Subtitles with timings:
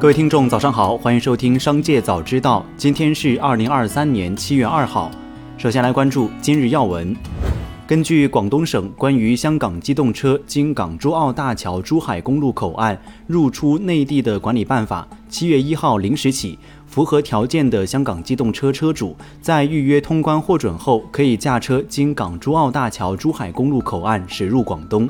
[0.00, 2.64] 各位听众，早上好，欢迎收听《商界早知道》。
[2.74, 5.10] 今天是二零二三年七月二号。
[5.58, 7.14] 首先来关注今日要闻。
[7.86, 25.06] 根据广东省关于香港机动车经港珠澳大桥珠海公路口岸入出内地的管理办法，七月一号零时起，符合条件的香港机动车车主在预约通关获准后，可以驾车经港珠澳大桥珠海公路口岸驶入广东。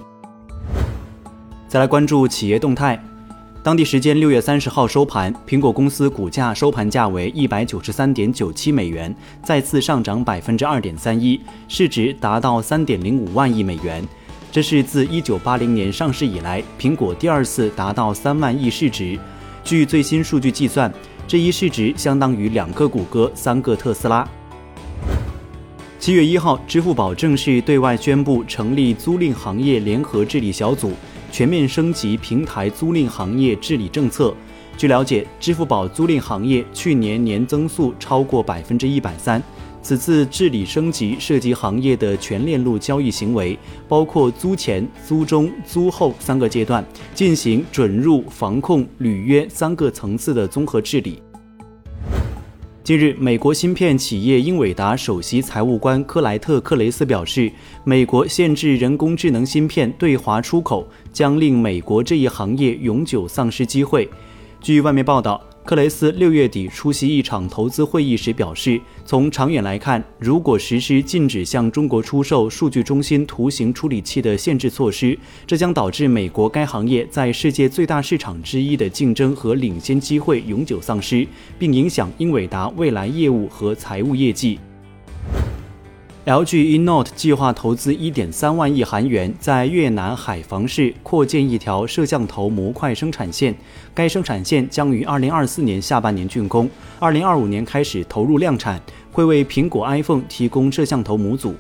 [1.69, 3.01] 再来关注企业动态。
[3.63, 14.03] 当地时间六月三十号收盘，苹果公司股价收盘价为一百九十三点九七美元，再次上涨百分之二点三一，市值达到三点零五万亿美元。
[14.51, 19.19] 这是自一九八零年上市以来，苹果第二次达到三万亿市值。
[19.63, 20.91] 据最新数据计算，
[21.29, 24.27] 这一市值相当于两个谷歌、三个特斯拉。
[25.99, 30.93] 七月一号，支付宝正式对外宣布成立租赁行业联合治理小组。
[31.31, 34.35] 全面升级平台租赁行业治理政策。
[34.77, 39.43] 据了解，支付宝租赁行业去年年增速超过百分之一百三。
[39.83, 51.23] 此次治理升级涉及行业的全链路交易行为，包括租前、租中、租后三个阶段，进行准入、防控、履约三个层次的综合治理。
[52.91, 57.49] 近日，美国芯片企业英伟达首席财务官克莱特·克雷斯表示，
[57.85, 64.11] 美国限制人工智能芯片对华出口，将令美国这一行业永久丧失机会。
[64.61, 65.41] 据外媒报道。
[65.71, 81.25] 克雷斯六月底出席一场投资会议时表示，从长远来看，如果实施禁止向中国出售数据中心图形处理器的限制措施，这将导致美国该行业在世界最大市场之一的竞争和领先机会永久丧失，
[81.57, 84.59] 并影响英伟达未来业务和财务业绩。
[86.27, 93.55] LG eNote 计划投资1.3万亿韩元，在越南海防市扩建一条摄像头模块生产线。
[93.95, 96.69] 该生产线将于2024年下半年竣工
[97.01, 98.79] ，2025年开始投入量产，
[99.11, 101.55] 会为苹果 iPhone 提供摄像头模组。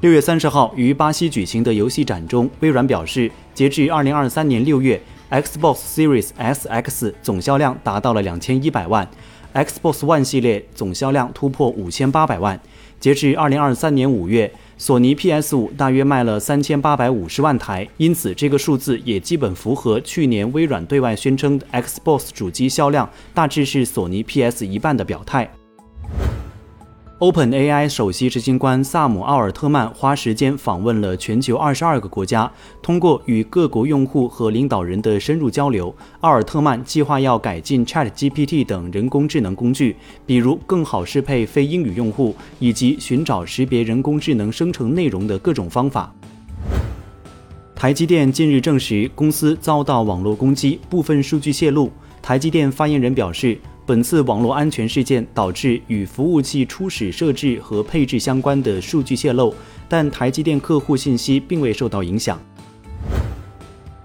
[0.00, 9.06] 六月三十号于巴西举行的游戏展中，微软表示，截至2023年6月，Xbox Series S X 总销量达到了2100万
[9.56, 12.60] ，Xbox One 系列总销量突破五千八百万。
[13.00, 25.50] 截至二零二三年五月，索尼 PS 五大约卖了三千八百五十万台，因此这个数字也基本符合去年微软对外宣称 Xbox 主机销量大致是索尼 PS 一半的表态。
[27.18, 39.96] OpenAI 首席执行官萨姆·奥尔特曼花时间访问了全球二十二个国家，通过与各国用户和领导人的深入交流，奥尔特曼计划要改进 ChatGPT 等人工智能工具，
[40.26, 46.12] 比如更好适配非英语用户，以及寻找识别人工智能生成内容的各种方法。
[47.74, 51.90] 台积电近日证实，公司遭到网络攻击，部分数据泄露。
[52.20, 53.58] 台积电发言人表示。
[53.86, 59.54] 本次网络安全事件导致与服务器初始设置和配置相关的数据泄露，
[59.88, 62.36] 但台积电客户信息并未受到影响。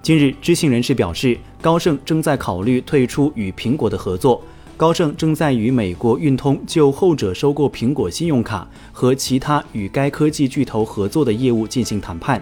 [0.03, 4.43] 近日，知情人士表示，高盛正在考虑退出与苹果的合作。
[4.77, 12.41] 高盛正在与美国运通就后者收购苹果信用卡和其他与该科技巨头合作的业务进行谈判。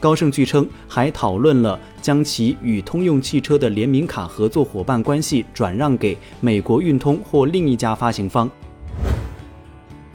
[0.00, 8.50] 高盛据称还讨论了将其与通用汽车的联名卡合作伙伴关系转让给美国运通或另一家发行方。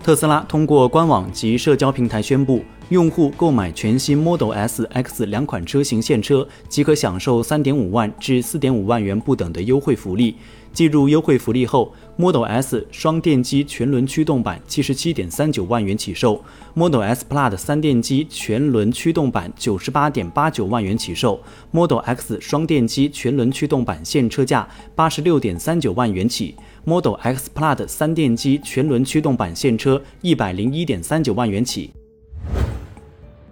[0.03, 10.35] 特斯拉通过官网及社交平台宣布，用户购买全新 Model S、X 两款车型现车即可享受3.5万至4.5万元不等的优惠福利。
[10.71, 16.43] 计入优惠福利后，Model S 双电机全轮驱动版七十七点三九万元起售
[16.75, 21.41] ，Model S Plus 三电机全轮驱动版九十八点八九万元起售
[21.71, 26.53] ，Model X 双电机全轮驱动版现车价八十六点三九万元起
[26.83, 32.04] ，Model X Plus 三电机全轮驱动版现车一百零一点三九万元起。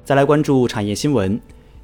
[0.06, 1.40] 再来关注产业新闻。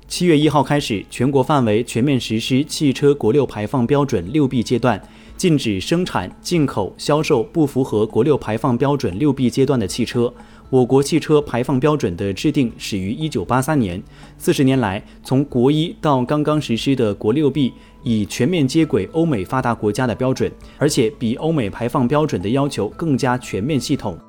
[0.06, 5.01] 七月一号开始，全国范围全面实施汽车国六排放标准六 B 阶段。
[5.38, 10.33] 禁止生产、进口、销售不符合国六排放标准六 B 阶段的汽车。
[10.69, 14.04] 我国汽车排放标准的制定始于一九八三年，
[14.38, 17.71] 四十年来，从国一到刚刚实施的国六 B，
[18.04, 24.19] 已全面接轨欧美发达国家的标准，而且比欧美排放标准的要求更加全面系统。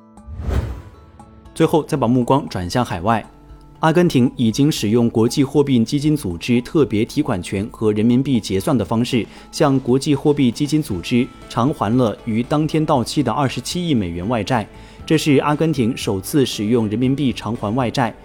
[1.53, 3.29] 最后，再把目光转向海外。
[3.81, 14.67] 阿根廷已经使用国际货币基金组织特别提款权和人民币结算的方式向国际货币基金组织偿还了于当天到期的二十七亿美元外债。
[15.03, 18.15] 这是阿根廷首次使用人民币偿还外债。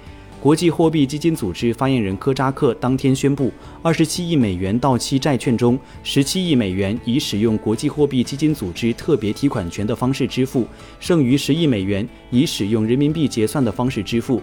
[0.43, 3.51] 国际货币基金组织发言人科扎克当天宣布
[3.83, 10.69] 二十七亿美元到期债券中十七亿美元已使用国际货币基金组织特别提款权的方式支付
[11.01, 14.43] 剩余十亿美元以使用人民币结算的方式支付。